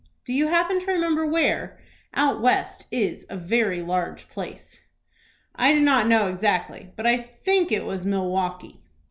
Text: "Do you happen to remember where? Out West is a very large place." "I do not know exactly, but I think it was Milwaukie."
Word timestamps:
"Do 0.25 0.33
you 0.33 0.47
happen 0.47 0.79
to 0.79 0.87
remember 0.91 1.27
where? 1.27 1.79
Out 2.15 2.41
West 2.41 2.87
is 2.89 3.23
a 3.29 3.37
very 3.37 3.83
large 3.83 4.27
place." 4.29 4.81
"I 5.53 5.73
do 5.73 5.79
not 5.79 6.07
know 6.07 6.25
exactly, 6.25 6.91
but 6.95 7.05
I 7.05 7.17
think 7.17 7.71
it 7.71 7.85
was 7.85 8.03
Milwaukie." 8.03 8.79